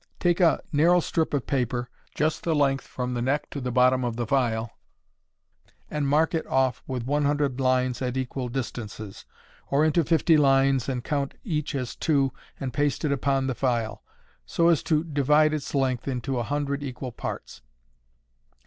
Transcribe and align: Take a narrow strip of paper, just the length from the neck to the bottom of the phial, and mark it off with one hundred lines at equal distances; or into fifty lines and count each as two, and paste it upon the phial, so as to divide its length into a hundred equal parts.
Take 0.19 0.39
a 0.39 0.61
narrow 0.71 0.99
strip 0.99 1.31
of 1.31 1.45
paper, 1.45 1.91
just 2.15 2.41
the 2.41 2.55
length 2.55 2.87
from 2.87 3.13
the 3.13 3.21
neck 3.21 3.51
to 3.51 3.61
the 3.61 3.69
bottom 3.71 4.03
of 4.03 4.15
the 4.15 4.25
phial, 4.25 4.71
and 5.91 6.07
mark 6.07 6.33
it 6.33 6.47
off 6.47 6.81
with 6.87 7.05
one 7.05 7.25
hundred 7.25 7.59
lines 7.59 8.01
at 8.01 8.17
equal 8.17 8.49
distances; 8.49 9.25
or 9.69 9.85
into 9.85 10.03
fifty 10.03 10.37
lines 10.37 10.89
and 10.89 11.03
count 11.03 11.35
each 11.43 11.75
as 11.75 11.95
two, 11.95 12.31
and 12.59 12.73
paste 12.73 13.05
it 13.05 13.11
upon 13.11 13.45
the 13.45 13.53
phial, 13.53 14.01
so 14.43 14.69
as 14.69 14.81
to 14.81 15.03
divide 15.03 15.53
its 15.53 15.75
length 15.75 16.07
into 16.07 16.39
a 16.39 16.43
hundred 16.49 16.81
equal 16.81 17.11
parts. 17.11 17.61